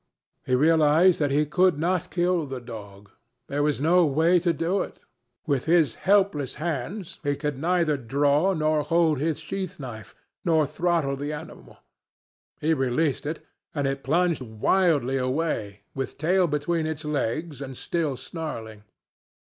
[0.47, 3.11] He realized that he could not kill the dog.
[3.47, 4.99] There was no way to do it.
[5.45, 11.15] With his helpless hands he could neither draw nor hold his sheath knife nor throttle
[11.15, 11.77] the animal.
[12.59, 13.45] He released it,
[13.75, 18.81] and it plunged wildly away, with tail between its legs, and still snarling.